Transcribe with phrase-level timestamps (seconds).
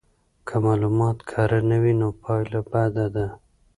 [0.47, 3.25] که معلومات کره نه وي نو پایله بده ده.